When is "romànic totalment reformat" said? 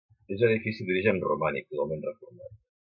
1.29-2.61